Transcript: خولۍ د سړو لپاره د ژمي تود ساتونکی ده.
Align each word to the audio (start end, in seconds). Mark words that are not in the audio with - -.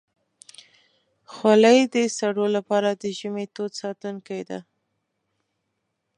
خولۍ 1.31 1.79
د 1.93 1.95
سړو 2.17 2.45
لپاره 2.55 2.89
د 3.01 3.03
ژمي 3.17 3.45
تود 3.55 3.71
ساتونکی 3.81 4.41
ده. 4.49 4.59